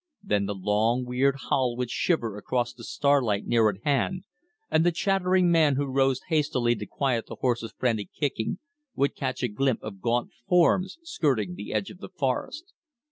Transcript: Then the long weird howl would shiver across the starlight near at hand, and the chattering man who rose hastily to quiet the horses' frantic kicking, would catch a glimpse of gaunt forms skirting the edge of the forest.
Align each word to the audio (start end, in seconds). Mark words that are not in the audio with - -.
Then 0.23 0.47
the 0.47 0.55
long 0.55 1.05
weird 1.05 1.35
howl 1.47 1.77
would 1.77 1.91
shiver 1.91 2.35
across 2.35 2.73
the 2.73 2.83
starlight 2.83 3.45
near 3.45 3.69
at 3.69 3.83
hand, 3.83 4.23
and 4.71 4.83
the 4.83 4.91
chattering 4.91 5.51
man 5.51 5.75
who 5.75 5.85
rose 5.85 6.21
hastily 6.29 6.75
to 6.77 6.87
quiet 6.87 7.27
the 7.27 7.35
horses' 7.35 7.75
frantic 7.77 8.11
kicking, 8.11 8.57
would 8.95 9.15
catch 9.15 9.43
a 9.43 9.47
glimpse 9.47 9.83
of 9.83 10.01
gaunt 10.01 10.31
forms 10.47 10.97
skirting 11.03 11.53
the 11.53 11.71
edge 11.71 11.91
of 11.91 11.99
the 11.99 12.09
forest. 12.09 12.73